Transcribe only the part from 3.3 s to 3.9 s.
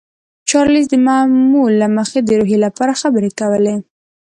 کولې